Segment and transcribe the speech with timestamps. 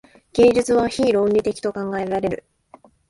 [0.33, 2.43] 芸術は非論理的と考えられる。